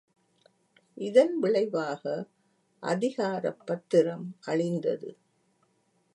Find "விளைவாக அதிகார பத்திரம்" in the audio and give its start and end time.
1.39-4.35